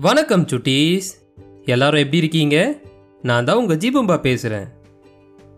வணக்கம் 0.00 0.46
சுட்டீஸ். 0.46 1.06
எல்லாரும் 1.64 1.98
எப்படி 1.98 2.16
இருக்கீங்க? 2.16 2.78
நான் 3.22 3.44
தான் 3.44 3.56
உங்கள் 3.56 3.76
ஜீபம்பா 3.76 4.20
பேசுகிறேன் 4.20 4.66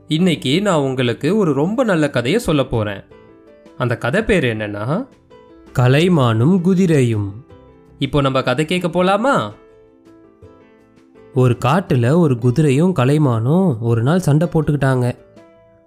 இன்னைக்கு 0.09 0.63
நான் 0.63 0.81
உங்களுக்கு 0.81 1.37
ஒரு 1.37 1.53
ரொம்ப 1.53 1.85
நல்ல 1.85 2.11
கதையை 2.11 2.41
சொல்ல 2.41 2.65
போகிறேன் 2.65 3.03
அந்த 3.79 3.97
கதை 3.97 4.23
பேர் 4.23 4.45
என்னன்னா 4.45 5.07
கலைமானும் 5.75 6.55
குதிரையும். 6.65 7.31
இப்போ 7.99 8.21
நம்ம 8.21 8.43
கதை 8.43 8.65
கேட்க 8.65 8.89
போலாமா? 8.89 9.53
ஒரு 11.35 11.59
காட்டில் 11.59 12.11
ஒரு 12.11 12.35
குதிரையும் 12.35 12.93
கலைமானும் 12.99 13.79
ஒரு 13.81 14.03
நாள் 14.03 14.21
சண்டை 14.21 14.49
போட்டுக்கிட்டாங்க. 14.53 15.13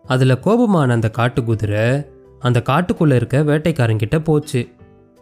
அதில் 0.05 0.39
கோபமான 0.39 0.93
அந்த 0.93 1.09
காட்டு 1.09 1.43
குதிரை 1.43 2.03
அந்த 2.39 2.63
காட்டுக்குள்ளே 2.69 3.15
இருக்க 3.15 3.39
வேட்டைக்காரங்கிட்ட 3.39 4.23
போச்சு. 4.23 4.67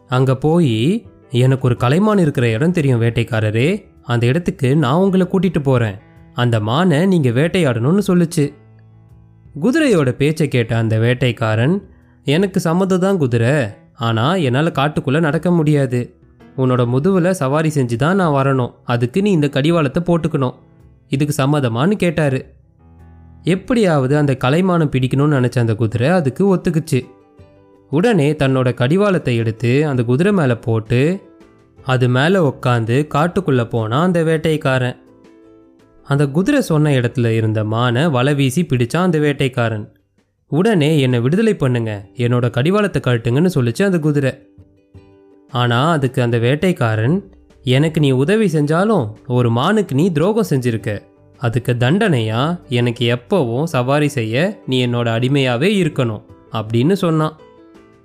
அங்கே 0.08 0.34
போய் 0.34 1.06
எனக்கு 1.32 1.68
ஒரு 1.68 1.76
கலைமான் 1.78 2.18
இருக்கிற 2.18 2.50
இடம் 2.50 2.72
தெரியும் 2.72 3.02
வேட்டைக்காரரே. 3.02 3.86
அந்த 4.04 4.26
இடத்துக்கு 4.26 4.76
நான் 4.76 4.96
உங்களை 4.96 5.28
கூட்டிட்டு 5.32 5.60
போகிறேன் 5.64 5.98
அந்த 6.34 6.60
மானை 6.60 7.06
நீங்கள் 7.06 7.34
வேட்டையாடணும்னு 7.34 8.04
சொல்லுச்சு. 8.08 8.54
குதிரையோட 9.62 10.10
பேச்சை 10.12 10.48
கேட்ட 10.48 10.78
அந்த 10.78 10.98
வேட்டைக்காரன் 11.00 11.76
எனக்கு 12.24 12.60
சம்மதம் 12.60 13.00
தான் 13.00 13.18
குதிரை. 13.18 13.54
ஆனால் 13.96 14.42
என்னால் 14.42 14.72
காட்டுக்குள்ளே 14.72 15.20
நடக்க 15.20 15.52
முடியாது. 15.52 16.14
உன்னோட 16.58 16.86
முதுவில் 16.86 17.32
சவாரி 17.32 17.70
செஞ்சு 17.70 17.96
தான் 17.96 18.16
நான் 18.16 18.36
வரணும். 18.40 18.74
அதுக்கு 18.84 19.22
நீ 19.22 19.32
இந்த 19.32 19.48
கடிவாளத்தை 19.48 20.04
போட்டுக்கணும். 20.06 20.56
இதுக்கு 21.08 21.34
சம்மதமான்னு 21.44 21.96
கேட்டாரு. 21.96 22.40
எப்படியாவது 23.44 24.18
அந்த 24.18 24.38
கலைமானம் 24.44 24.92
பிடிக்கணும்னு 24.96 25.38
நினச்ச 25.40 25.60
அந்த 25.60 25.76
குதிரை 25.76 26.10
அதுக்கு 26.10 26.56
ஒத்துக்குச்சு. 26.56 27.00
உடனே 27.90 28.32
தன்னோட 28.32 28.74
கடிவாளத்தை 28.74 29.36
எடுத்து 29.36 29.88
அந்த 29.88 30.04
குதிரை 30.04 30.32
மேலே 30.32 30.56
போட்டு 30.56 31.28
அது 31.84 32.10
மேலே 32.10 32.40
உக்காந்து 32.40 33.08
காட்டுக்குள்ளே 33.08 33.70
போனான் 33.70 34.06
அந்த 34.06 34.24
வேட்டைக்காரன். 34.24 34.96
அந்த 36.04 36.28
குதிரை 36.28 36.62
சொன்ன 36.62 36.90
இடத்துல 36.90 37.28
இருந்த 37.28 37.64
மானை 37.64 38.12
வலை 38.12 38.34
வீசி 38.36 38.62
பிடிச்சான் 38.64 39.08
அந்த 39.08 39.20
வேட்டைக்காரன். 39.20 39.88
உடனே 40.48 41.00
என்னை 41.00 41.20
விடுதலை 41.20 41.56
பண்ணுங்க. 41.56 42.06
என்னோட 42.14 42.50
கடிவாளத்தை 42.50 43.02
கழட்டுங்கன்னு 43.08 43.50
சொல்லிச்சு 43.56 43.84
அந்த 43.84 44.00
குதிரை. 44.00 44.48
ஆனால் 45.50 45.92
அதுக்கு 45.92 46.22
அந்த 46.22 46.38
வேட்டைக்காரன் 46.38 47.22
எனக்கு 47.64 48.00
நீ 48.00 48.12
உதவி 48.12 48.46
செஞ்சாலும் 48.46 49.14
ஒரு 49.28 49.52
மானுக்கு 49.52 49.96
நீ 49.96 50.12
துரோகம் 50.12 50.50
செஞ்சிருக்க. 50.50 51.02
அதுக்கு 51.38 51.76
தண்டனையா? 51.80 52.60
எனக்கு 52.70 53.18
எப்போவும் 53.18 53.64
சவாரி 53.64 54.08
செய்ய 54.08 54.64
நீ 54.66 54.88
என்னோட 54.88 55.08
அடிமையாகவே 55.08 55.70
இருக்கணும். 55.84 56.22
அப்படின்னு 56.52 56.94
சொன்னான். 56.94 57.40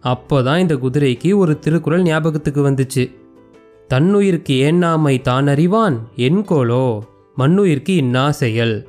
அப்போதான் 0.05 0.59
இந்த 0.59 0.75
குதிரைக்கு 0.75 1.37
ஒரு 1.37 1.59
திருக்குறள் 1.59 2.03
ஞாபகத்துக்கு 2.03 2.71
வந்துச்சு. 2.71 3.15
தன்னுயிருக்கு 3.95 4.57
ஏன்னாமை 4.59 5.21
தான் 5.21 5.47
அறிவான்? 5.47 6.09
என்கோலோ 6.17 6.99
மண்ணுயிருக்கு 7.39 7.89
இன்னா 7.89 8.31
செயல்? 8.31 8.89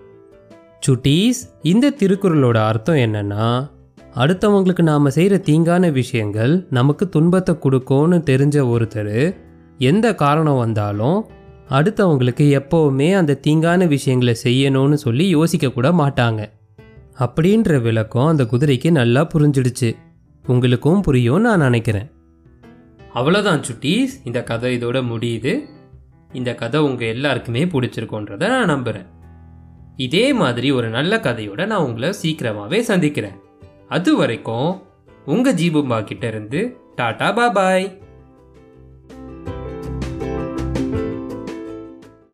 சுட்டீஸ் 0.87 1.39
இந்த 1.61 1.93
திருக்குறளோட 1.99 2.57
அர்த்தம் 2.57 2.95
என்னன்னா 2.95 3.69
அடுத்தவங்களுக்கு 4.15 4.81
நாம் 4.81 5.09
செய்கிற 5.09 5.37
தீங்கான 5.37 5.91
விஷயங்கள் 5.91 6.67
நமக்கு 6.69 7.09
துன்பத்தை 7.09 7.59
கொடுக்கும்னு 7.59 8.17
தெரிஞ்ச 8.25 8.57
ஒருத்தர் 8.73 9.35
எந்த 9.77 10.15
காரணம் 10.15 10.57
வந்தாலும் 10.57 11.25
அடுத்தவங்களுக்கு 11.69 12.45
எப்போவுமே 12.59 13.13
அந்த 13.13 13.39
தீங்கான 13.47 13.87
விஷயங்களை 13.87 14.35
செய்யணும்னு 14.43 14.93
சொல்லி 14.93 15.29
யோசிக்க 15.29 15.71
கூட 15.71 15.89
மாட்டாங்க. 15.91 16.45
அப்படின்ற 17.19 17.81
விளக்கம் 17.81 18.25
அந்த 18.25 18.43
குதிரைக்கு 18.43 18.91
நல்லா 18.91 19.27
புரிஞ்சிடுச்சு. 19.33 19.95
உங்களுக்கும் 20.47 21.01
புரியும் 21.01 21.41
நான் 21.41 21.59
நினைக்கிறேன். 21.59 22.11
அவ்வளோதான் 23.15 23.63
சுட்டீஸ். 23.71 24.07
இந்த 24.23 24.43
கதை 24.43 24.77
இதோட 24.77 24.89
முடியுது. 24.89 25.65
இந்த 26.33 26.55
கதை 26.55 26.81
உங்கள் 26.81 27.07
எல்லாருக்குமே 27.07 27.65
பிடிச்சிருக்கோன்றத 27.65 28.47
நான் 28.47 28.65
நம்புகிறேன் 28.65 29.05
இதே 29.95 30.33
மாதிரி 30.33 30.71
ஒரு 30.71 30.89
நல்ல 30.89 31.17
கதையோட 31.17 31.65
நான் 31.65 31.83
உங்களை 31.83 32.13
சீக்கிரமாகவே 32.13 32.81
சந்திக்கிறேன். 32.81 33.35
அது 33.89 34.15
வரைக்கும் 34.15 34.81
உங்கள் 35.25 35.53
ஜீபும்பா 35.53 35.99
கிட்டேருந்து 36.03 36.27
இருந்து 36.27 36.77
டாடா 36.95 37.37
பாபாய் 37.37 38.04